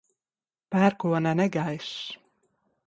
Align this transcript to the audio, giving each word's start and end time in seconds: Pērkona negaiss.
Pērkona 0.75 1.35
negaiss. 1.43 1.95